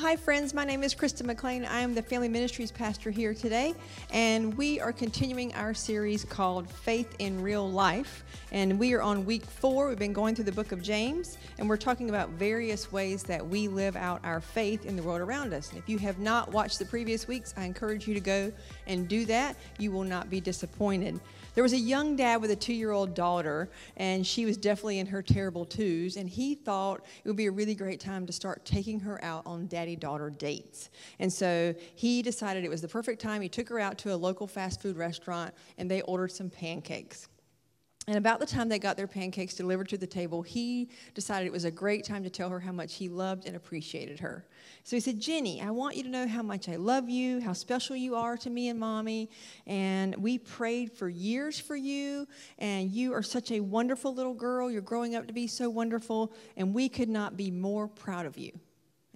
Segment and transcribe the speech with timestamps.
[0.00, 0.54] Hi, friends.
[0.54, 1.64] My name is Krista McLean.
[1.64, 3.74] I am the Family Ministries pastor here today,
[4.12, 8.22] and we are continuing our series called Faith in Real Life.
[8.52, 9.88] And we are on week four.
[9.88, 13.44] We've been going through the book of James, and we're talking about various ways that
[13.44, 15.70] we live out our faith in the world around us.
[15.70, 18.52] And if you have not watched the previous weeks, I encourage you to go
[18.86, 19.56] and do that.
[19.80, 21.18] You will not be disappointed.
[21.58, 25.00] There was a young dad with a two year old daughter, and she was definitely
[25.00, 26.16] in her terrible twos.
[26.16, 29.42] And he thought it would be a really great time to start taking her out
[29.44, 30.88] on daddy daughter dates.
[31.18, 33.42] And so he decided it was the perfect time.
[33.42, 37.26] He took her out to a local fast food restaurant, and they ordered some pancakes.
[38.08, 41.52] And about the time they got their pancakes delivered to the table, he decided it
[41.52, 44.46] was a great time to tell her how much he loved and appreciated her.
[44.82, 47.52] So he said, Jenny, I want you to know how much I love you, how
[47.52, 49.28] special you are to me and mommy.
[49.66, 52.26] And we prayed for years for you.
[52.58, 54.70] And you are such a wonderful little girl.
[54.70, 56.32] You're growing up to be so wonderful.
[56.56, 58.52] And we could not be more proud of you.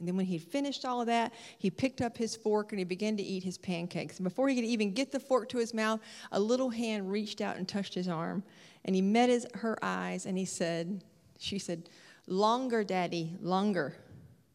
[0.02, 2.84] And then when he'd finished all of that, he picked up his fork and he
[2.84, 4.18] began to eat his pancakes.
[4.18, 6.00] And before he could even get the fork to his mouth,
[6.32, 8.42] a little hand reached out and touched his arm.
[8.84, 11.04] And he met his, her eyes and he said,
[11.38, 11.88] She said,
[12.26, 13.96] Longer, Daddy, longer.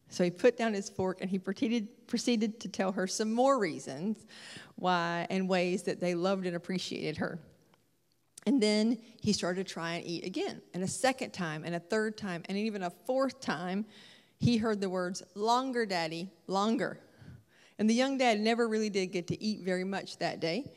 [0.08, 3.58] So he put down his fork and he proceeded, proceeded to tell her some more
[3.58, 4.26] reasons
[4.76, 7.38] why and ways that they loved and appreciated her.
[8.46, 11.80] And then he started to try and eat again, and a second time, and a
[11.80, 13.84] third time, and even a fourth time
[14.40, 17.00] he heard the words, Longer, Daddy, longer.
[17.78, 20.72] And the young dad never really did get to eat very much that day,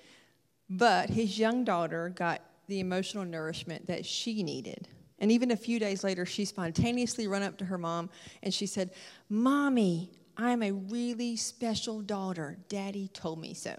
[0.70, 4.88] but his young daughter got the emotional nourishment that she needed.
[5.20, 8.10] And even a few days later, she spontaneously ran up to her mom
[8.42, 8.92] and she said,
[9.28, 12.58] Mommy, I'm a really special daughter.
[12.70, 13.76] Daddy told me so.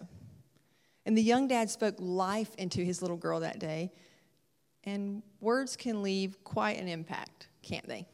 [1.07, 3.93] And the young dad spoke life into his little girl that day.
[4.85, 8.07] And words can leave quite an impact, can't they?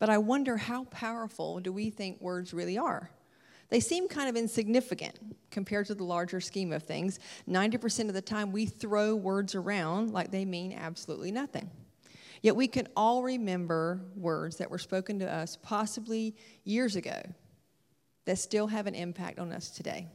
[0.00, 3.10] But I wonder how powerful do we think words really are?
[3.70, 5.18] They seem kind of insignificant
[5.50, 7.20] compared to the larger scheme of things.
[7.48, 11.70] 90% of the time, we throw words around like they mean absolutely nothing.
[12.42, 17.20] Yet we can all remember words that were spoken to us possibly years ago
[18.24, 20.06] that still have an impact on us today.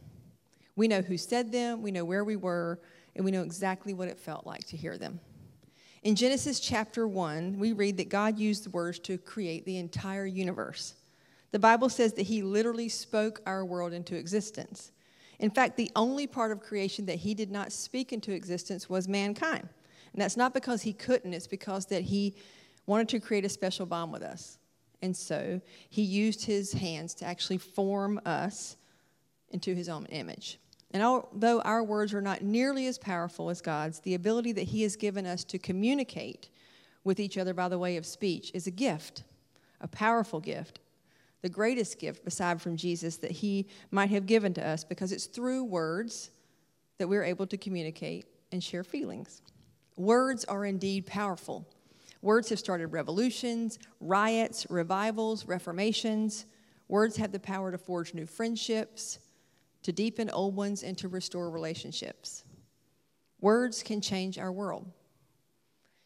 [0.76, 2.80] We know who said them, we know where we were,
[3.16, 5.20] and we know exactly what it felt like to hear them.
[6.04, 10.26] In Genesis chapter 1, we read that God used the words to create the entire
[10.26, 10.96] universe.
[11.56, 14.92] The Bible says that He literally spoke our world into existence.
[15.40, 19.08] In fact, the only part of creation that He did not speak into existence was
[19.08, 19.70] mankind.
[20.12, 22.36] And that's not because He couldn't, it's because that He
[22.88, 24.58] wanted to create a special bond with us.
[25.02, 28.76] And so He used His hands to actually form us
[29.50, 30.60] into His own image.
[30.92, 34.82] And although our words are not nearly as powerful as God's, the ability that He
[34.82, 36.50] has given us to communicate
[37.06, 39.24] with each other by the way of speech is a gift,
[39.80, 40.82] a powerful gift,
[41.42, 45.26] the greatest gift beside from Jesus that He might have given to us because it's
[45.26, 46.32] through words
[46.98, 49.42] that we're able to communicate and share feelings.
[49.98, 51.68] Words are indeed powerful.
[52.22, 56.46] Words have started revolutions, riots, revivals, reformations.
[56.88, 59.20] Words have the power to forge new friendships
[59.86, 62.44] to deepen old ones, and to restore relationships.
[63.40, 64.92] Words can change our world.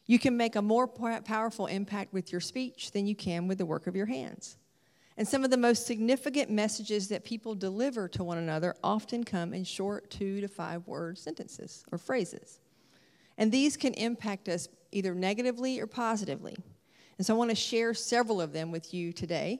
[0.06, 3.65] You can make a more powerful impact with your speech than you can with the
[3.65, 4.57] work of your hands.
[5.19, 9.54] And some of the most significant messages that people deliver to one another often come
[9.54, 12.62] in short two to five word sentences or phrases.
[13.38, 16.56] And these can impact us either negatively or positively.
[17.18, 19.60] And so I want to share several of them with you today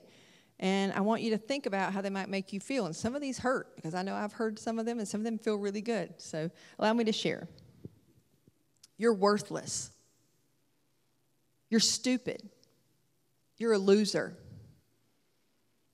[0.60, 2.86] and I want you to think about how they might make you feel.
[2.86, 5.20] And some of these hurt because I know I've heard some of them and some
[5.20, 6.14] of them feel really good.
[6.16, 7.48] So allow me to share.
[8.96, 9.90] You're worthless.
[11.68, 12.48] You're stupid.
[13.58, 14.38] You're a loser.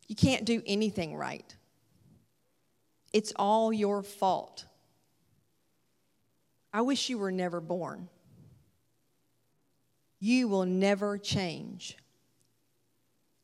[0.06, 1.54] You can't do anything right.
[3.12, 4.66] It's all your fault.
[6.72, 8.08] I wish you were never born.
[10.20, 11.96] You will never change.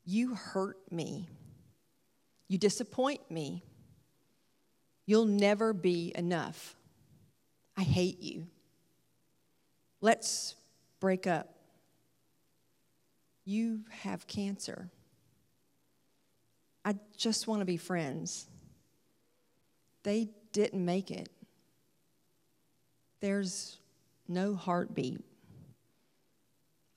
[0.05, 1.27] You hurt me.
[2.47, 3.63] You disappoint me.
[5.05, 6.75] You'll never be enough.
[7.75, 8.47] I hate you.
[10.01, 10.55] Let's
[10.99, 11.55] break up.
[13.45, 14.89] You have cancer.
[16.85, 18.47] I just want to be friends.
[20.03, 21.29] They didn't make it.
[23.21, 23.77] There's
[24.27, 25.21] no heartbeat.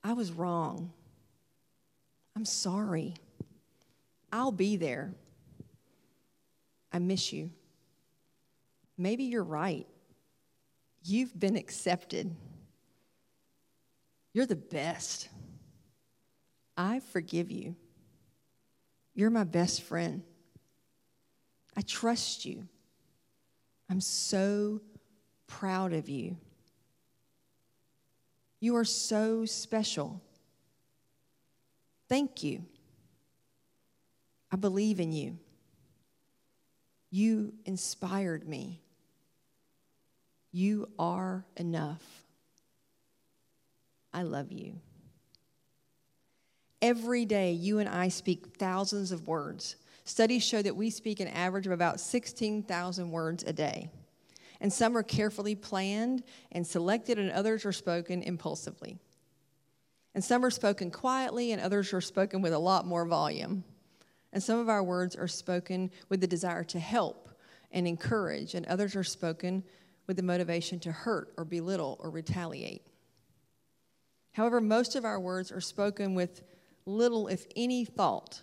[0.02, 0.92] I was wrong.
[2.34, 3.14] I'm sorry.
[4.32, 5.14] I'll be there.
[6.92, 7.50] I miss you.
[8.98, 9.86] Maybe you're right.
[11.04, 12.34] You've been accepted.
[14.32, 15.28] You're the best.
[16.76, 17.76] I forgive you.
[19.16, 20.22] You're my best friend.
[21.74, 22.68] I trust you.
[23.88, 24.82] I'm so
[25.46, 26.36] proud of you.
[28.60, 30.20] You are so special.
[32.10, 32.62] Thank you.
[34.52, 35.38] I believe in you.
[37.10, 38.82] You inspired me.
[40.52, 42.04] You are enough.
[44.12, 44.74] I love you.
[46.82, 49.76] Every day, you and I speak thousands of words.
[50.04, 53.88] Studies show that we speak an average of about 16,000 words a day.
[54.60, 58.98] And some are carefully planned and selected, and others are spoken impulsively.
[60.14, 63.64] And some are spoken quietly, and others are spoken with a lot more volume.
[64.32, 67.30] And some of our words are spoken with the desire to help
[67.72, 69.64] and encourage, and others are spoken
[70.06, 72.82] with the motivation to hurt or belittle or retaliate.
[74.32, 76.42] However, most of our words are spoken with
[76.86, 78.42] little, if any, thought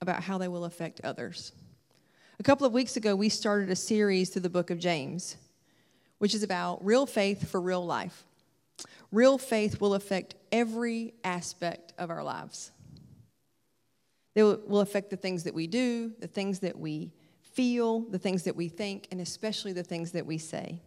[0.00, 1.52] about how they will affect others.
[2.38, 5.36] A couple of weeks ago, we started a series through the book of James,
[6.18, 8.24] which is about real faith for real life.
[9.10, 12.70] Real faith will affect every aspect of our lives.
[14.34, 18.42] It will affect the things that we do, the things that we feel, the things
[18.44, 20.80] that we think, and especially the things that we say.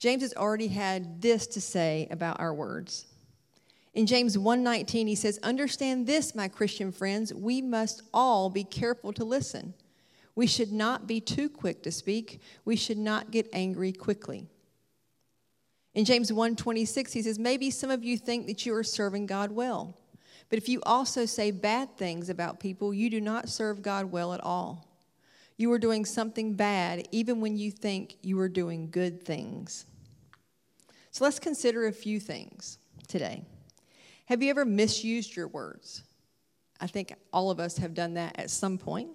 [0.00, 3.06] James has already had this to say about our words.
[3.94, 9.12] In James 1:19 he says, "Understand this, my Christian friends, we must all be careful
[9.14, 9.74] to listen.
[10.34, 12.40] We should not be too quick to speak.
[12.64, 14.46] We should not get angry quickly."
[15.94, 19.50] In James 1:26 he says, "Maybe some of you think that you are serving God
[19.50, 19.96] well,
[20.48, 24.32] but if you also say bad things about people, you do not serve God well
[24.32, 24.86] at all.
[25.56, 29.86] You are doing something bad even when you think you are doing good things."
[31.10, 33.44] So let's consider a few things today.
[34.28, 36.02] Have you ever misused your words?
[36.78, 39.08] I think all of us have done that at some point.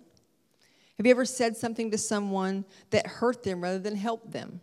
[0.97, 4.59] Have you ever said something to someone that hurt them rather than helped them?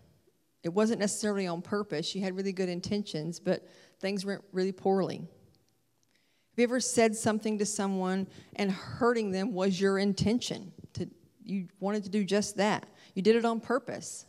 [0.65, 2.17] It wasn't necessarily on purpose.
[2.17, 3.65] You had really good intentions, but
[4.01, 5.19] things went really poorly.
[5.19, 8.27] Have you ever said something to someone
[8.57, 10.73] and hurting them was your intention?
[10.95, 11.09] To,
[11.45, 12.89] you wanted to do just that.
[13.15, 14.27] You did it on purpose.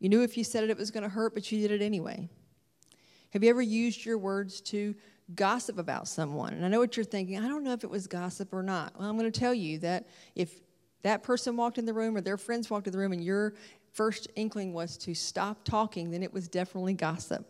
[0.00, 1.82] You knew if you said it, it was going to hurt, but you did it
[1.82, 2.28] anyway.
[3.30, 4.94] Have you ever used your words to
[5.34, 6.54] gossip about someone.
[6.54, 7.38] And I know what you're thinking.
[7.38, 8.98] I don't know if it was gossip or not.
[8.98, 10.60] Well, I'm going to tell you that if
[11.02, 13.54] that person walked in the room or their friends walked in the room and your
[13.92, 17.46] first inkling was to stop talking, then it was definitely gossip.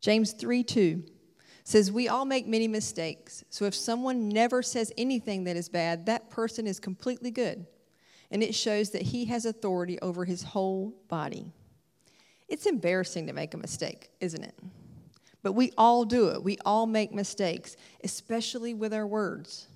[0.00, 1.02] James 3 2
[1.64, 3.44] says, We all make many mistakes.
[3.48, 7.66] So if someone never says anything that is bad, that person is completely good.
[8.30, 11.52] And it shows that he has authority over his whole body.
[12.48, 14.54] It's embarrassing to make a mistake, isn't it?
[15.44, 16.42] But we all do it.
[16.42, 19.68] We all make mistakes, especially with our words.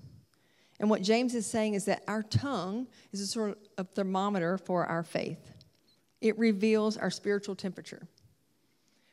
[0.80, 4.86] And what James is saying is that our tongue is a sort of thermometer for
[4.86, 5.52] our faith.
[6.22, 8.08] It reveals our spiritual temperature.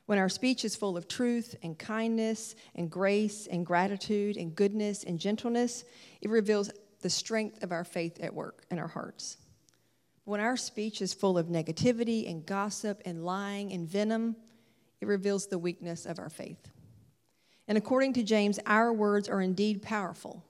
[0.06, 5.04] When our speech is full of truth and kindness and grace and gratitude and goodness
[5.04, 5.84] and gentleness,
[6.22, 6.72] it reveals
[7.02, 9.38] the strength of our faith at work in our hearts.
[10.24, 14.38] When our speech is full of negativity and gossip and lying and venom,
[15.02, 16.70] it reveals the weakness of our faith.
[17.68, 20.44] And according to James, our words are indeed powerful.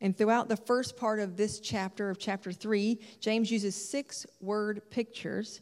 [0.00, 4.82] And throughout the first part of this chapter, of chapter 3, James uses six word
[4.90, 5.60] pictures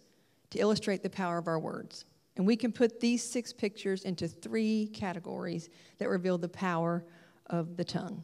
[0.50, 2.04] to illustrate the power of our words.
[2.36, 7.04] And we can put these six pictures into three categories that reveal the power
[7.46, 8.22] of the tongue.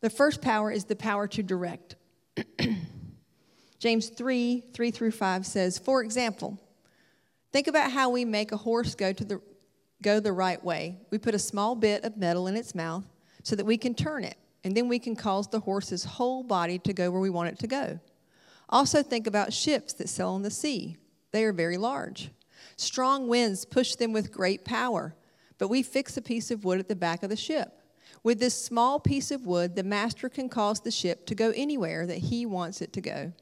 [0.00, 1.96] The first power is the power to direct.
[3.78, 6.58] James 3 3 through 5 says, For example,
[7.52, 9.40] Think about how we make a horse go to the
[10.02, 10.96] go the right way.
[11.10, 13.04] We put a small bit of metal in its mouth
[13.42, 16.78] so that we can turn it, and then we can cause the horse's whole body
[16.78, 18.00] to go where we want it to go.
[18.68, 20.96] Also think about ships that sail on the sea.
[21.32, 22.30] They are very large.
[22.76, 25.14] Strong winds push them with great power,
[25.58, 27.82] but we fix a piece of wood at the back of the ship.
[28.22, 32.06] With this small piece of wood, the master can cause the ship to go anywhere
[32.06, 33.32] that he wants it to go.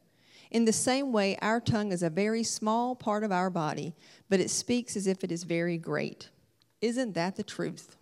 [0.50, 3.94] In the same way, our tongue is a very small part of our body,
[4.28, 6.30] but it speaks as if it is very great.
[6.80, 7.96] Isn't that the truth?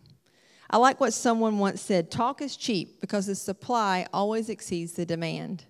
[0.68, 5.06] I like what someone once said talk is cheap because the supply always exceeds the
[5.06, 5.64] demand.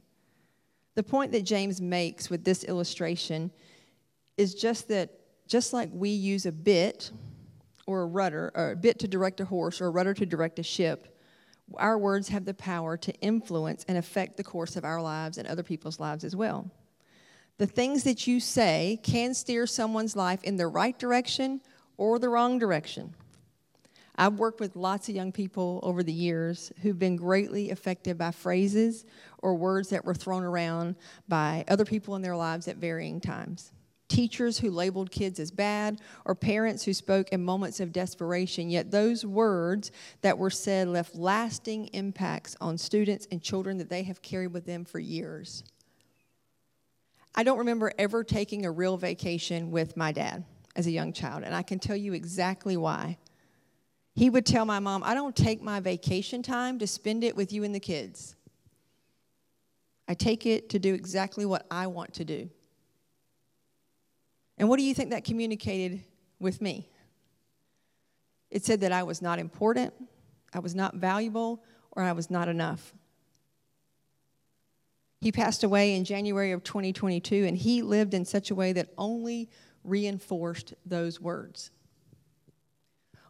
[0.94, 3.50] The point that James makes with this illustration
[4.36, 5.10] is just that,
[5.46, 7.10] just like we use a bit
[7.86, 10.58] or a rudder, or a bit to direct a horse or a rudder to direct
[10.58, 11.15] a ship,
[11.74, 15.48] our words have the power to influence and affect the course of our lives and
[15.48, 16.70] other people's lives as well.
[17.58, 21.60] The things that you say can steer someone's life in the right direction
[21.96, 23.14] or the wrong direction.
[24.18, 28.30] I've worked with lots of young people over the years who've been greatly affected by
[28.30, 29.04] phrases
[29.38, 30.96] or words that were thrown around
[31.28, 33.72] by other people in their lives at varying times.
[34.16, 38.90] Teachers who labeled kids as bad, or parents who spoke in moments of desperation, yet
[38.90, 39.92] those words
[40.22, 44.64] that were said left lasting impacts on students and children that they have carried with
[44.64, 45.64] them for years.
[47.34, 51.42] I don't remember ever taking a real vacation with my dad as a young child,
[51.44, 53.18] and I can tell you exactly why.
[54.14, 57.52] He would tell my mom, I don't take my vacation time to spend it with
[57.52, 58.34] you and the kids.
[60.08, 62.48] I take it to do exactly what I want to do.
[64.58, 66.02] And what do you think that communicated
[66.38, 66.88] with me?
[68.50, 69.92] It said that I was not important,
[70.52, 72.94] I was not valuable, or I was not enough.
[75.20, 78.92] He passed away in January of 2022, and he lived in such a way that
[78.96, 79.48] only
[79.82, 81.70] reinforced those words.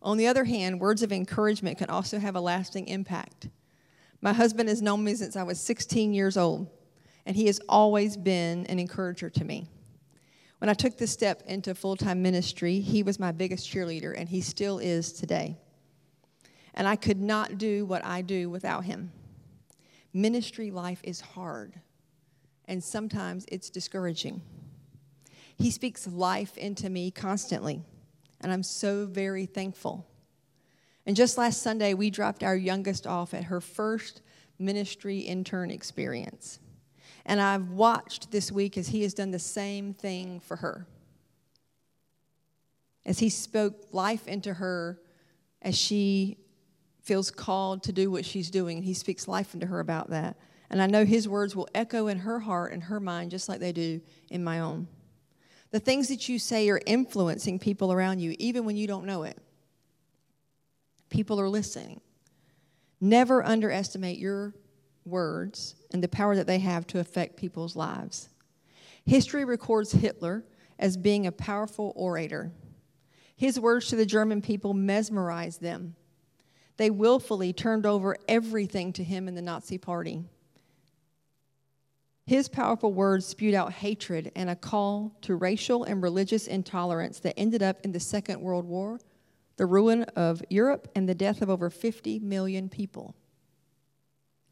[0.02, 3.48] On the other hand, words of encouragement can also have a lasting impact.
[4.20, 6.68] My husband has known me since I was 16 years old,
[7.24, 9.66] and he has always been an encourager to me.
[10.66, 14.28] When I took this step into full time ministry, he was my biggest cheerleader, and
[14.28, 15.56] he still is today.
[16.74, 19.12] And I could not do what I do without him.
[20.12, 21.74] Ministry life is hard,
[22.64, 24.42] and sometimes it's discouraging.
[25.56, 27.84] He speaks life into me constantly,
[28.40, 30.04] and I'm so very thankful.
[31.06, 34.20] And just last Sunday, we dropped our youngest off at her first
[34.58, 36.58] ministry intern experience.
[37.26, 40.86] And I've watched this week as he has done the same thing for her.
[43.04, 45.00] As he spoke life into her
[45.60, 46.38] as she
[47.02, 50.36] feels called to do what she's doing, he speaks life into her about that.
[50.70, 53.58] And I know his words will echo in her heart and her mind just like
[53.58, 54.86] they do in my own.
[55.72, 59.24] The things that you say are influencing people around you, even when you don't know
[59.24, 59.38] it.
[61.10, 62.00] People are listening.
[63.00, 64.54] Never underestimate your
[65.06, 68.28] words and the power that they have to affect people's lives.
[69.04, 70.44] History records Hitler
[70.78, 72.52] as being a powerful orator.
[73.36, 75.94] His words to the German people mesmerized them.
[76.76, 80.24] They willfully turned over everything to him and the Nazi Party.
[82.26, 87.38] His powerful words spewed out hatred and a call to racial and religious intolerance that
[87.38, 88.98] ended up in the Second World War,
[89.56, 93.14] the ruin of Europe, and the death of over 50 million people.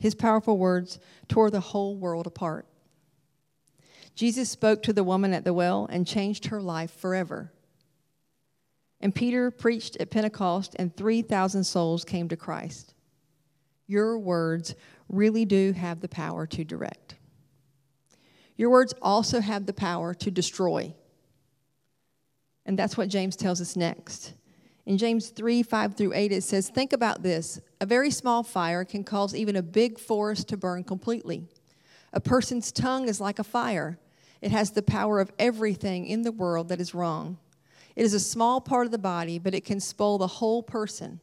[0.05, 2.67] His powerful words tore the whole world apart.
[4.15, 7.55] Jesus spoke to the woman at the well and changed her life forever.
[9.01, 12.93] And Peter preached at Pentecost, and 3,000 souls came to Christ.
[13.87, 14.75] Your words
[15.09, 17.15] really do have the power to direct.
[18.59, 20.95] Your words also have the power to destroy.
[22.67, 24.35] And that's what James tells us next.
[24.85, 27.59] In James 3 5 through 8, it says, Think about this.
[27.85, 31.45] A very small fire can cause even a big forest to burn completely.
[32.15, 33.99] A person's tongue is like a fire,
[34.41, 37.37] it has the power of everything in the world that is wrong.
[37.95, 41.21] It is a small part of the body, but it can spoil the whole person.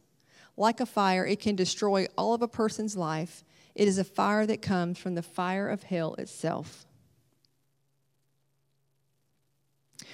[0.56, 3.42] Like a fire, it can destroy all of a person's life.
[3.74, 6.86] It is a fire that comes from the fire of hell itself.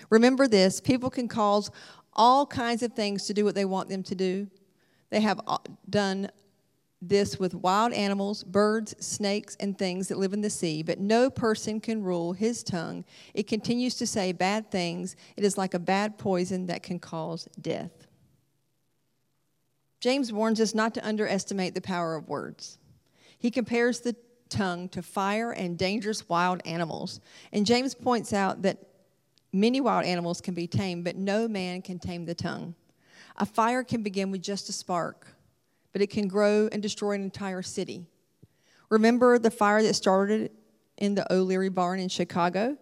[0.09, 1.71] Remember this people can cause
[2.14, 4.49] all kinds of things to do what they want them to do.
[5.11, 6.31] They have uh, done
[7.00, 11.31] this with wild animals, birds, snakes, and things that live in the sea, but no
[11.31, 13.05] person can rule his tongue.
[13.35, 15.14] It continues to say bad things.
[15.37, 18.09] It is like a bad poison that can cause death.
[20.00, 22.78] James warns us not to underestimate the power of words.
[23.38, 24.17] He compares the
[24.49, 27.21] tongue to fire and dangerous wild animals.
[27.52, 28.78] And James points out that
[29.52, 32.75] Many wild animals can be tamed, but no man can tame the tongue.
[33.37, 35.26] A fire can begin with just a spark,
[35.92, 38.07] but it can grow and destroy an entire city.
[38.90, 40.50] Remember the fire that started
[40.97, 42.76] in the O'Leary barn in Chicago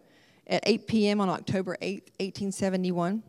[0.46, 1.20] at 8 p.m.
[1.20, 3.22] on October 8, 1871?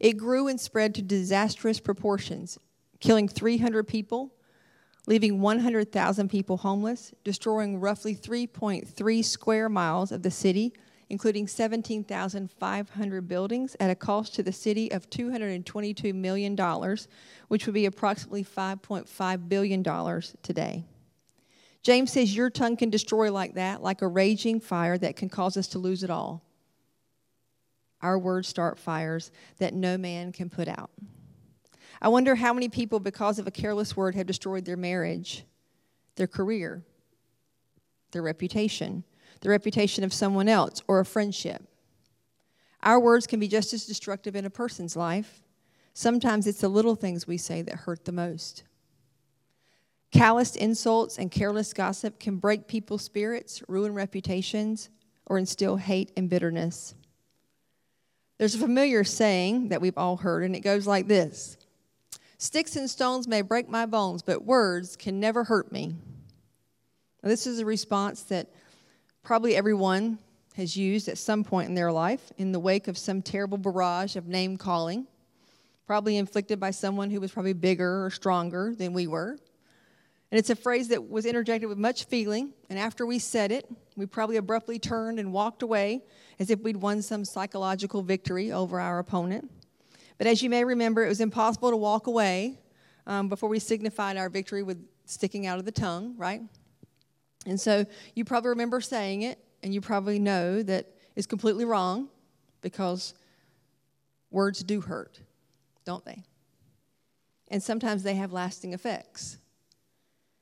[0.00, 2.58] It grew and spread to disastrous proportions,
[3.00, 4.34] killing 300 people,
[5.06, 10.72] leaving 100,000 people homeless, destroying roughly 3.3 square miles of the city
[11.10, 16.56] including 17,500 buildings at a cost to the city of $222 million,
[17.48, 19.82] which would be approximately $5.5 billion
[20.42, 20.84] today.
[21.82, 25.56] James says your tongue can destroy like that, like a raging fire that can cause
[25.56, 26.42] us to lose it all.
[28.00, 30.90] Our words start fires that no man can put out.
[32.00, 35.44] I wonder how many people, because of a careless word, have destroyed their marriage,
[36.16, 36.82] their career,
[38.12, 39.04] their reputation,
[39.40, 41.62] the reputation of someone else, or a friendship.
[42.82, 45.42] Our words can be just as destructive in a person's life.
[45.94, 48.64] Sometimes it's the little things we say that hurt the most.
[50.12, 54.90] Calloused insults and careless gossip can break people's spirits, ruin reputations,
[55.26, 56.94] or instill hate and bitterness.
[58.38, 61.56] There's a familiar saying that we've all heard, and it goes like this
[62.38, 65.94] Sticks and stones may break my bones, but words can never hurt me.
[67.22, 68.50] Now, this is a response that
[69.24, 70.18] probably everyone
[70.54, 74.14] has used at some point in their life in the wake of some terrible barrage
[74.16, 75.06] of name calling,
[75.86, 79.38] probably inflicted by someone who was probably bigger or stronger than we were.
[80.30, 83.68] And it's a phrase that was interjected with much feeling, and after we said it,
[83.96, 86.02] we probably abruptly turned and walked away
[86.38, 89.50] as if we'd won some psychological victory over our opponent.
[90.18, 92.58] But as you may remember, it was impossible to walk away
[93.06, 96.42] um, before we signified our victory with sticking out of the tongue, right?
[97.46, 97.84] And so
[98.14, 100.86] you probably remember saying it, and you probably know that
[101.16, 102.08] it's completely wrong
[102.60, 103.14] because
[104.30, 105.20] words do hurt,
[105.84, 106.22] don't they?
[107.48, 109.38] And sometimes they have lasting effects.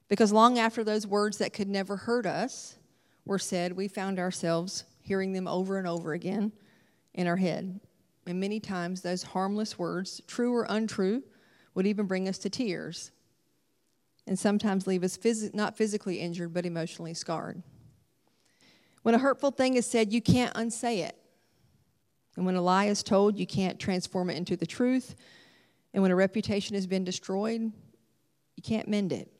[0.09, 2.77] Because long after those words that could never hurt us
[3.25, 6.53] were said, we found ourselves hearing them over and over again
[7.15, 7.81] in our head.
[8.27, 11.23] And many times, those harmless words, true or untrue,
[11.75, 13.11] would even bring us to tears
[14.27, 17.63] and sometimes leave us phys- not physically injured, but emotionally scarred.
[19.03, 21.17] When a hurtful thing is said, you can't unsay it.
[22.37, 25.15] And when a lie is told, you can't transform it into the truth.
[25.93, 29.31] And when a reputation has been destroyed, you can't mend it.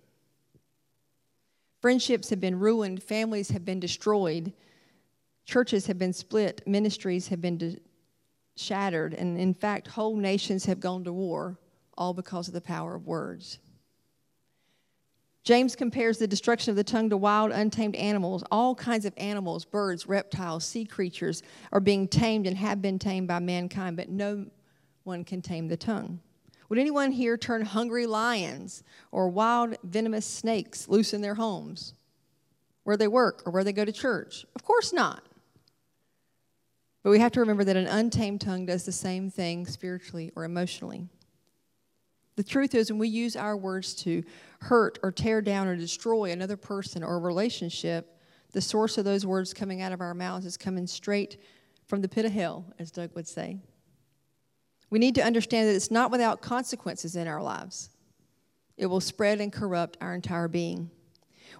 [1.81, 4.53] Friendships have been ruined, families have been destroyed,
[5.45, 7.79] churches have been split, ministries have been de-
[8.57, 11.59] shattered, and in fact, whole nations have gone to war,
[11.99, 13.59] all because of the power of words.
[15.45, 18.45] James compares the destruction of the tongue to wild, untamed animals.
[18.51, 23.27] All kinds of animals, birds, reptiles, sea creatures are being tamed and have been tamed
[23.27, 24.47] by mankind, but no
[25.03, 26.21] one can tame the tongue.
[26.69, 31.95] Would anyone here turn hungry lions or wild, venomous snakes loose in their homes,
[32.85, 34.47] where they work, or where they go to church?
[34.55, 35.25] Of course not.
[37.03, 40.45] But we have to remember that an untamed tongue does the same thing spiritually or
[40.45, 41.09] emotionally.
[42.43, 44.25] The truth is, when we use our words to
[44.63, 48.19] hurt or tear down or destroy another person or a relationship,
[48.51, 51.41] the source of those words coming out of our mouths is coming straight
[51.87, 53.59] from the pit of hell, as Doug would say.
[54.91, 57.91] We need to understand that it's not without consequences in our lives.
[58.77, 60.91] It will spread and corrupt our entire being.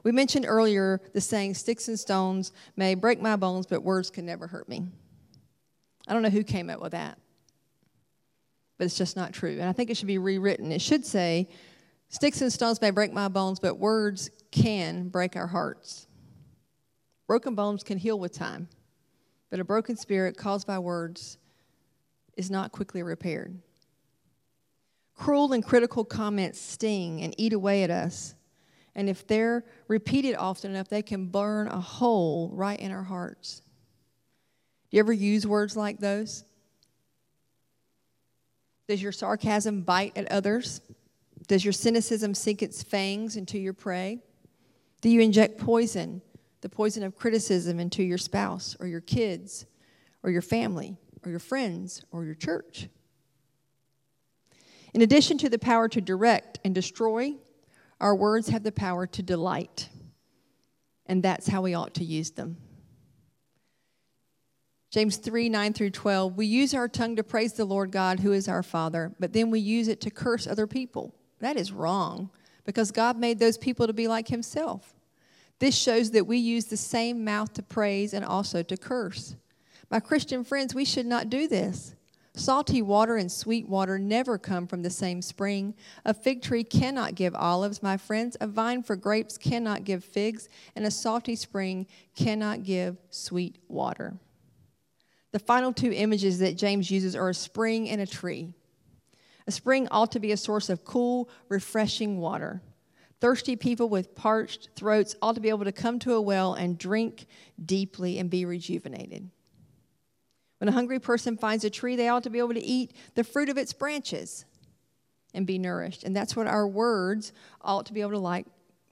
[0.03, 4.27] We mentioned earlier the saying, Sticks and stones may break my bones, but words can
[4.27, 4.89] never hurt me.
[6.09, 7.21] I don't know who came up with that
[8.83, 9.59] but it's just not true.
[9.61, 10.73] And I think it should be rewritten.
[10.73, 11.49] It should say,
[12.09, 16.09] Sticks and stones may break my bones, but words can break our hearts.
[17.29, 18.69] Broken bones can heal with time,
[19.51, 21.39] but a broken spirit caused by words
[22.37, 23.57] is not quickly repaired.
[25.15, 28.35] Cruel and critical comments sting and eat away at us.
[28.97, 33.63] And if they're repeated often enough, they can burn a hole right in our hearts.
[34.91, 36.43] Do you ever use words like those?
[38.93, 40.83] Does your sarcasm bite at others?
[41.49, 44.21] Does your cynicism sink its fangs into your prey?
[45.01, 46.21] Do you inject poison,
[46.61, 49.65] the poison of criticism, into your spouse or your kids
[50.23, 52.91] or your family or your friends or your church?
[54.93, 57.33] In addition to the power to direct and destroy,
[57.99, 59.89] our words have the power to delight.
[61.07, 62.59] And that's how we ought to use them.
[64.93, 66.37] James 3 9 through 12.
[66.37, 69.51] We use our tongue to praise the Lord God, who is our Father, but then
[69.51, 71.15] we use it to curse other people.
[71.41, 72.29] That is wrong
[72.67, 74.93] because God made those people to be like Himself.
[75.61, 79.35] This shows that we use the same mouth to praise and also to curse.
[79.91, 81.95] My Christian friends, we should not do this.
[82.35, 85.75] Salty water and sweet water never come from the same spring.
[86.05, 88.37] A fig tree cannot give olives, my friends.
[88.43, 94.19] A vine for grapes cannot give figs, and a salty spring cannot give sweet water.
[95.33, 98.55] The final two images that James uses are a spring and a tree.
[99.47, 102.63] A spring ought to be a source of cool, refreshing water.
[103.21, 106.79] Thirsty people with parched throats ought to be able to come to a well and
[106.79, 107.27] drink
[107.65, 109.31] deeply and be rejuvenated.
[110.59, 113.25] When a hungry person finds a tree, they ought to be able to eat the
[113.25, 114.45] fruit of its branches
[115.35, 116.05] and be nourished.
[116.05, 118.47] And that's what our words ought to be able to like,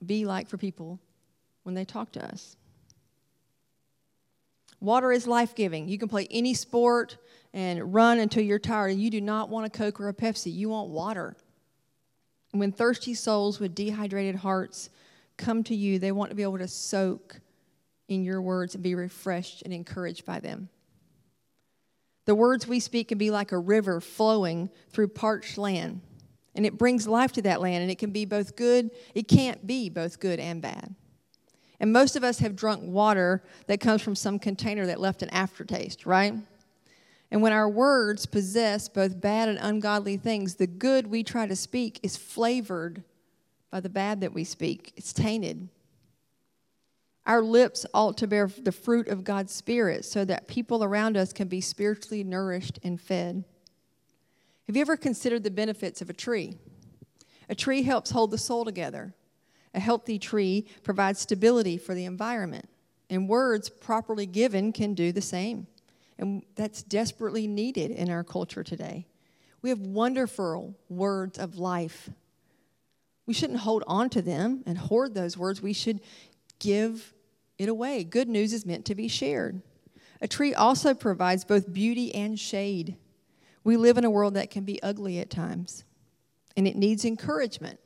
[0.05, 0.99] be like for people
[1.63, 2.57] when they talk to us.
[4.81, 5.87] Water is life giving.
[5.87, 7.17] You can play any sport
[7.53, 10.53] and run until you're tired, and you do not want a Coke or a Pepsi.
[10.53, 11.35] You want water.
[12.51, 14.89] When thirsty souls with dehydrated hearts
[15.37, 17.39] come to you, they want to be able to soak
[18.07, 20.69] in your words and be refreshed and encouraged by them.
[22.25, 26.01] The words we speak can be like a river flowing through parched land.
[26.55, 29.65] And it brings life to that land, and it can be both good, it can't
[29.65, 30.95] be both good and bad.
[31.81, 35.29] And most of us have drunk water that comes from some container that left an
[35.31, 36.35] aftertaste, right?
[37.31, 41.55] And when our words possess both bad and ungodly things, the good we try to
[41.55, 43.03] speak is flavored
[43.71, 44.93] by the bad that we speak.
[44.95, 45.69] It's tainted.
[47.25, 51.33] Our lips ought to bear the fruit of God's Spirit so that people around us
[51.33, 53.43] can be spiritually nourished and fed.
[54.67, 56.59] Have you ever considered the benefits of a tree?
[57.49, 59.15] A tree helps hold the soul together.
[59.73, 62.67] A healthy tree provides stability for the environment.
[63.09, 65.67] And words properly given can do the same.
[66.17, 69.07] And that's desperately needed in our culture today.
[69.61, 72.09] We have wonderful words of life.
[73.25, 75.61] We shouldn't hold on to them and hoard those words.
[75.61, 76.01] We should
[76.59, 77.13] give
[77.57, 78.03] it away.
[78.03, 79.61] Good news is meant to be shared.
[80.21, 82.95] A tree also provides both beauty and shade.
[83.63, 85.83] We live in a world that can be ugly at times,
[86.55, 87.79] and it needs encouragement.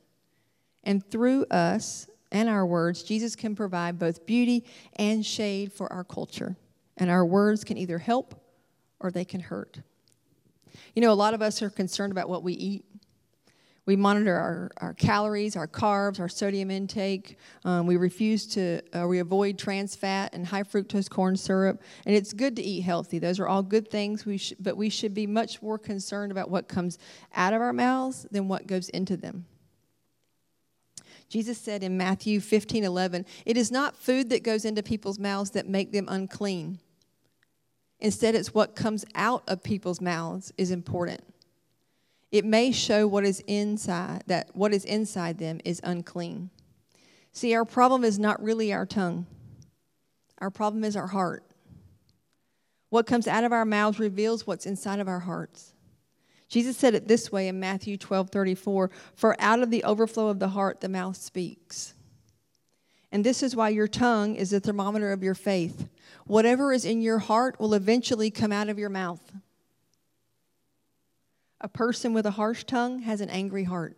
[0.86, 6.04] And through us and our words, Jesus can provide both beauty and shade for our
[6.04, 6.56] culture.
[6.96, 8.40] And our words can either help
[9.00, 9.80] or they can hurt.
[10.94, 12.84] You know, a lot of us are concerned about what we eat.
[13.84, 17.36] We monitor our, our calories, our carbs, our sodium intake.
[17.64, 21.82] Um, we refuse to, uh, we avoid trans fat and high fructose corn syrup.
[22.04, 23.18] And it's good to eat healthy.
[23.18, 26.50] Those are all good things, we sh- but we should be much more concerned about
[26.50, 26.98] what comes
[27.34, 29.46] out of our mouths than what goes into them.
[31.28, 35.50] Jesus said in Matthew 15 11, It is not food that goes into people's mouths
[35.50, 36.78] that make them unclean.
[37.98, 41.22] Instead, it's what comes out of people's mouths is important.
[42.30, 46.50] It may show what is inside, that what is inside them is unclean.
[47.32, 49.26] See, our problem is not really our tongue.
[50.38, 51.44] Our problem is our heart.
[52.90, 55.72] What comes out of our mouths reveals what's inside of our hearts.
[56.48, 60.38] Jesus said it this way in Matthew 12 34 For out of the overflow of
[60.38, 61.94] the heart, the mouth speaks.
[63.12, 65.88] And this is why your tongue is the thermometer of your faith.
[66.26, 69.32] Whatever is in your heart will eventually come out of your mouth.
[71.60, 73.96] A person with a harsh tongue has an angry heart.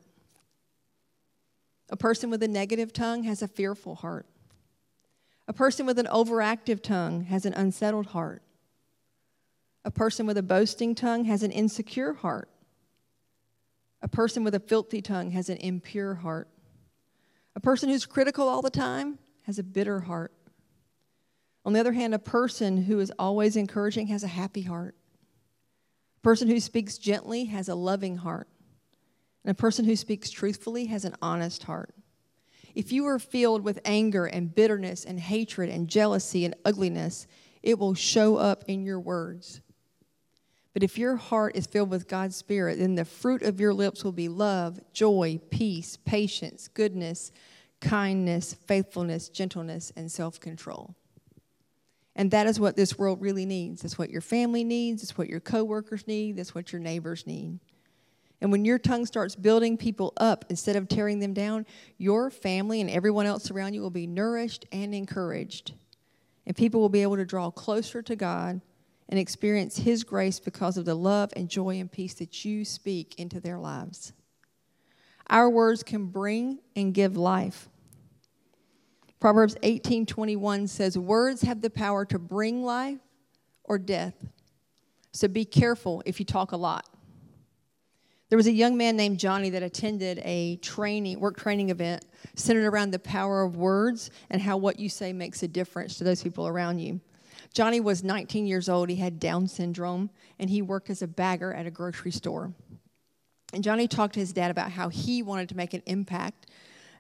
[1.91, 4.27] A person with a negative tongue has a fearful heart.
[5.49, 8.43] A person with an overactive tongue has an unsettled heart.
[9.85, 12.51] A person with a boasting tongue has an insecure heart.
[14.03, 16.49] A person with a filthy tongue has an impure heart.
[17.57, 20.33] A person who's critical all the time has a bitter heart.
[21.65, 24.95] On the other hand, a person who is always encouraging has a happy heart.
[26.19, 28.49] A person who speaks gently has a loving heart.
[29.45, 31.95] And a person who speaks truthfully has an honest heart.
[32.75, 37.27] If you are filled with anger and bitterness and hatred and jealousy and ugliness,
[37.63, 39.61] it will show up in your words.
[40.79, 44.05] But if your heart is filled with God's Spirit, then the fruit of your lips
[44.05, 47.33] will be love, joy, peace, patience, goodness,
[47.81, 50.95] kindness, faithfulness, gentleness, and self control.
[52.15, 53.83] And that is what this world really needs.
[53.83, 55.03] That's what your family needs.
[55.03, 56.37] It's what your coworkers need.
[56.37, 57.59] That's what your neighbors need.
[58.41, 62.81] And when your tongue starts building people up instead of tearing them down, your family
[62.81, 65.73] and everyone else around you will be nourished and encouraged.
[66.47, 68.61] And people will be able to draw closer to God
[69.09, 73.15] and experience His grace because of the love and joy and peace that you speak
[73.19, 74.13] into their lives.
[75.31, 77.69] Our words can bring and give life.
[79.21, 83.01] Proverbs 18:21 says words have the power to bring life
[83.65, 84.15] or death.
[85.13, 86.87] So be careful if you talk a lot.
[88.29, 92.05] There was a young man named Johnny that attended a training, work training event
[92.37, 96.05] centered around the power of words and how what you say makes a difference to
[96.05, 97.01] those people around you.
[97.53, 98.89] Johnny was 19 years old.
[98.89, 102.53] He had Down syndrome, and he worked as a bagger at a grocery store.
[103.53, 106.47] And Johnny talked to his dad about how he wanted to make an impact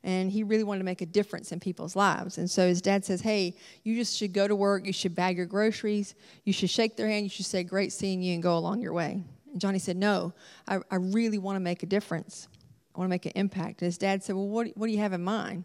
[0.04, 2.38] and he really wanted to make a difference in people's lives.
[2.38, 5.36] And so his dad says, Hey, you just should go to work, you should bag
[5.36, 8.56] your groceries, you should shake their hand, you should say, Great seeing you, and go
[8.56, 9.22] along your way.
[9.52, 10.32] And Johnny said, No,
[10.66, 12.48] I, I really want to make a difference.
[12.94, 13.82] I want to make an impact.
[13.82, 15.64] And his dad said, Well, what, what do you have in mind?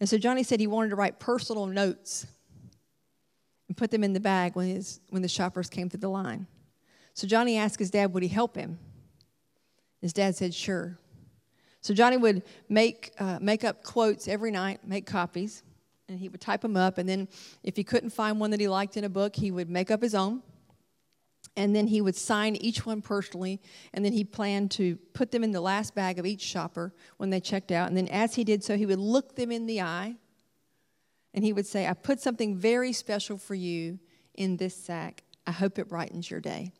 [0.00, 2.26] And so Johnny said he wanted to write personal notes
[3.70, 6.48] and put them in the bag when, his, when the shoppers came through the line.
[7.14, 8.80] So Johnny asked his dad, Would he help him?
[10.00, 10.98] His dad said, Sure.
[11.80, 15.62] So Johnny would make, uh, make up quotes every night, make copies,
[16.08, 16.98] and he would type them up.
[16.98, 17.28] And then
[17.62, 20.02] if he couldn't find one that he liked in a book, he would make up
[20.02, 20.42] his own.
[21.56, 23.60] And then he would sign each one personally.
[23.94, 27.30] And then he planned to put them in the last bag of each shopper when
[27.30, 27.86] they checked out.
[27.86, 30.16] And then as he did so, he would look them in the eye
[31.34, 33.98] and he would say, I put something very special for you
[34.34, 35.22] in this sack.
[35.46, 36.72] I hope it brightens your day.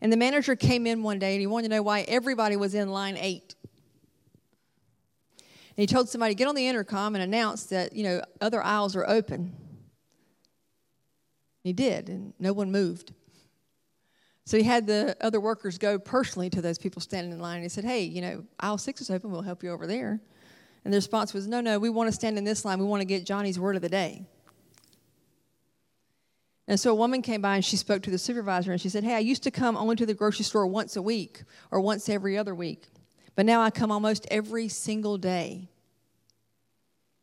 [0.00, 2.74] And the manager came in one day and he wanted to know why everybody was
[2.74, 3.54] in line eight.
[5.38, 8.96] And he told somebody, get on the intercom and announce that, you know, other aisles
[8.96, 9.52] are open.
[11.62, 13.12] He did, and no one moved.
[14.44, 17.56] So he had the other workers go personally to those people standing in line.
[17.56, 19.30] And he said, Hey, you know, aisle six is open.
[19.30, 20.20] We'll help you over there.
[20.84, 22.78] And the response was, No, no, we want to stand in this line.
[22.78, 24.24] We want to get Johnny's word of the day.
[26.68, 29.02] And so a woman came by and she spoke to the supervisor and she said,
[29.02, 32.08] Hey, I used to come only to the grocery store once a week or once
[32.08, 32.88] every other week,
[33.34, 35.68] but now I come almost every single day.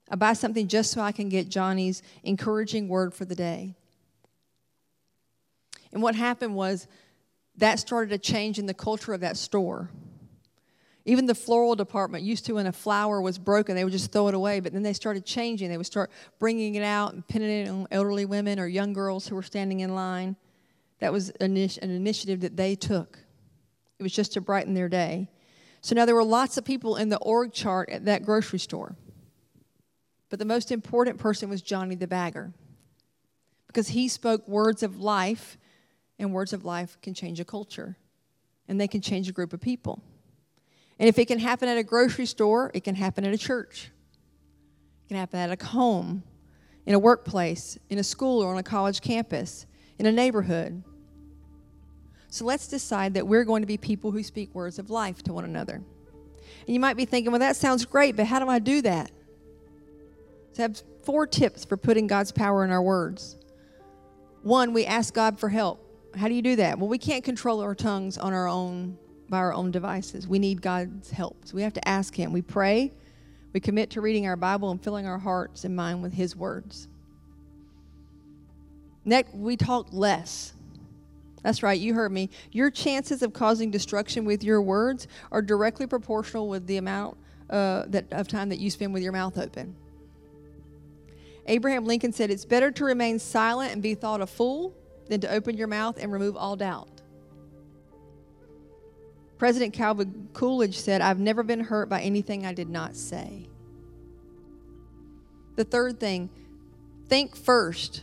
[0.10, 3.76] I buy something just so I can get Johnny's encouraging word for the day.
[5.91, 6.88] And what happened was
[7.58, 9.89] that started a change in the culture of that store.
[11.08, 14.28] Even the floral department used to, when a flower was broken, they would just throw
[14.28, 14.60] it away.
[14.60, 15.70] But then they started changing.
[15.70, 19.28] They would start bringing it out and pinning it on elderly women or young girls
[19.28, 20.36] who were standing in line.
[21.00, 23.20] That was an initiative that they took.
[24.00, 25.30] It was just to brighten their day.
[25.82, 28.96] So now there were lots of people in the org chart at that grocery store.
[30.30, 32.52] But the most important person was Johnny the bagger
[33.68, 35.60] because he spoke words of life
[36.18, 37.98] and words of life can change a culture
[38.68, 40.02] and they can change a group of people.
[40.99, 43.91] And if it can happen at a grocery store, it can happen at a church.
[45.05, 46.23] It can happen at a home,
[46.86, 49.65] in a workplace, in a school or on a college campus,
[49.99, 50.84] in a neighborhood.
[52.29, 55.34] So let's decide that we're going to be people who speak words of life to
[55.34, 55.75] one another.
[55.75, 59.12] And you might be thinking, well, that sounds great, but how do I do that?
[60.53, 63.38] So I have four tips for putting God's power in our words.
[64.43, 65.81] One, we ask God for help.
[66.15, 66.79] How do you do that?
[66.79, 68.97] Well, we can't control our tongues on our own
[69.29, 70.27] by our own devices.
[70.27, 71.38] We need God's help.
[71.45, 72.31] So we have to ask Him.
[72.31, 72.93] We pray,
[73.53, 76.88] we commit to reading our Bible and filling our hearts and mind with His words.
[79.03, 80.53] Next, we talk less.
[81.43, 82.31] That's right, you heard me.
[82.51, 87.17] Your chances of causing destruction with your words are directly proportional with the amount
[87.51, 89.75] uh, that, of time that you spend with your mouth open.
[91.45, 94.73] Abraham Lincoln said, It's better to remain silent and be thought a fool
[95.07, 96.94] than to open your mouth and remove all doubt.
[99.45, 103.47] President Calvin Coolidge said, I've never been hurt by anything I did not say.
[105.55, 106.31] The third thing,
[107.10, 108.01] think first.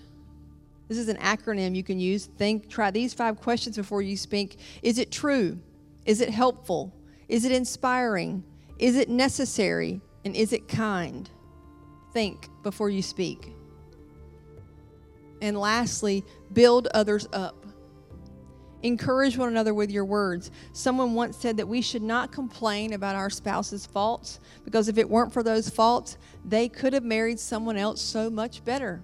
[0.86, 2.26] This is an acronym you can use.
[2.26, 4.56] Think, try these five questions before you speak.
[4.84, 5.58] Is it true?
[6.06, 6.94] Is it helpful?
[7.28, 8.44] Is it inspiring?
[8.78, 10.00] Is it necessary?
[10.24, 11.28] And is it kind?
[12.12, 13.52] Think before you speak.
[15.40, 17.61] And lastly, build others up.
[18.82, 20.50] Encourage one another with your words.
[20.72, 25.08] Someone once said that we should not complain about our spouse's faults because if it
[25.08, 29.02] weren't for those faults, they could have married someone else so much better.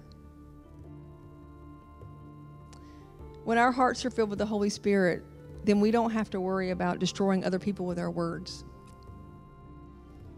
[3.45, 5.23] When our hearts are filled with the Holy Spirit,
[5.63, 8.65] then we don't have to worry about destroying other people with our words.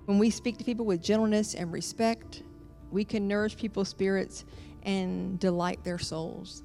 [0.06, 2.44] When we speak to people with gentleness and respect,
[2.92, 4.46] we can nourish people's spirits
[4.84, 6.64] and delight their souls.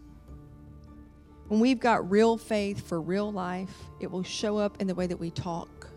[1.49, 5.07] When we've got real faith for real life, it will show up in the way
[5.07, 5.89] that we talk.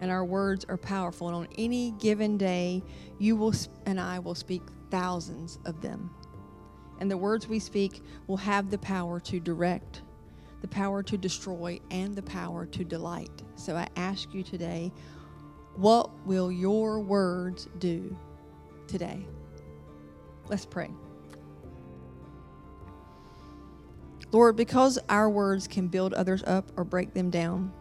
[0.00, 1.28] And our words are powerful.
[1.28, 2.82] And on any given day,
[3.18, 3.54] you will
[3.86, 6.10] and I will speak thousands of them.
[7.00, 10.02] And the words we speak will have the power to direct,
[10.60, 13.42] the power to destroy, and the power to delight.
[13.54, 14.92] So I ask you today,
[15.76, 18.16] what will your words do
[18.88, 19.24] today?
[20.48, 20.90] Let's pray.
[24.30, 27.72] Lord, because our words can build others up or break them down,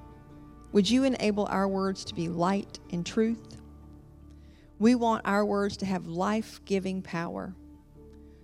[0.72, 3.58] would you enable our words to be light and truth?
[4.80, 7.54] We want our words to have life giving power.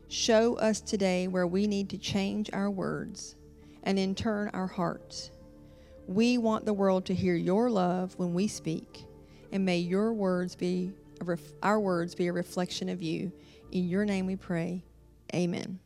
[0.08, 3.36] Show us today where we need to change our words
[3.84, 5.32] and in turn our hearts.
[6.08, 9.06] We want the world to hear your love when we speak,
[9.52, 13.32] and may your words be ref- our words be a reflection of you.
[13.72, 14.84] In your name we pray.
[15.34, 15.80] Amen.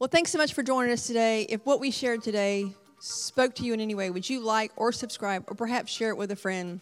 [0.00, 1.46] Well, thanks so much for joining us today.
[1.48, 4.90] If what we shared today spoke to you in any way, would you like or
[4.90, 6.80] subscribe or perhaps share it with a friend?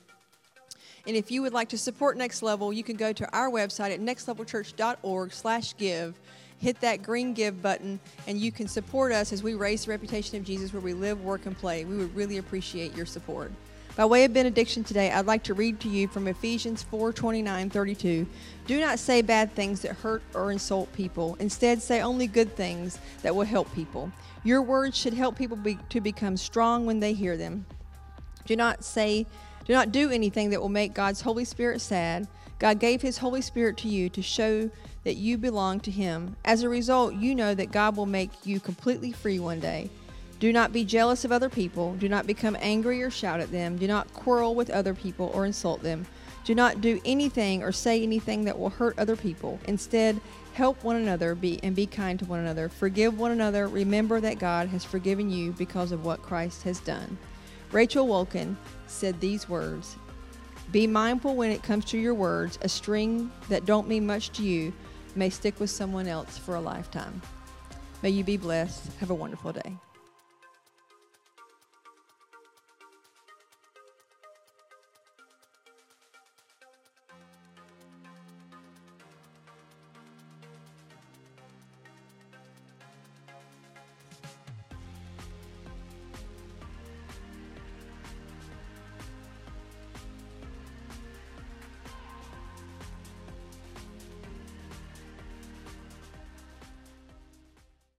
[1.07, 3.93] And if you would like to support Next Level, you can go to our website
[3.93, 6.19] at nextlevelchurch.org slash give.
[6.59, 10.39] Hit that green give button, and you can support us as we raise the reputation
[10.39, 11.85] of Jesus where we live, work, and play.
[11.85, 13.53] We would really appreciate your support.
[13.95, 17.69] By way of benediction today, I'd like to read to you from Ephesians 4 29
[17.69, 18.27] 32.
[18.67, 21.37] Do not say bad things that hurt or insult people.
[21.41, 24.11] Instead, say only good things that will help people.
[24.45, 27.67] Your words should help people be, to become strong when they hear them.
[28.47, 29.27] Do not say,
[29.67, 32.27] do not do anything that will make God's Holy Spirit sad.
[32.59, 34.71] God gave His Holy Spirit to you to show
[35.05, 36.37] that you belong to Him.
[36.47, 39.91] As a result, you know that God will make you completely free one day.
[40.43, 41.95] Do not be jealous of other people.
[41.95, 43.77] Do not become angry or shout at them.
[43.77, 46.05] Do not quarrel with other people or insult them.
[46.45, 49.61] Do not do anything or say anything that will hurt other people.
[49.69, 50.21] Instead,
[50.55, 52.69] help one another be and be kind to one another.
[52.69, 53.69] Forgive one another.
[53.69, 57.19] Remember that God has forgiven you because of what Christ has done.
[57.71, 58.57] Rachel Wolchin
[58.89, 59.95] said these words
[60.73, 62.59] Be mindful when it comes to your words.
[62.63, 64.73] A string that don't mean much to you
[65.15, 67.23] may stick with someone else for a lifetime.
[68.03, 68.91] May you be blessed.
[68.99, 69.77] Have a wonderful day.